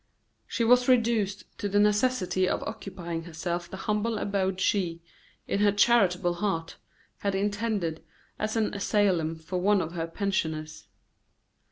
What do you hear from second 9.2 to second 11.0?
for one of her pensioners.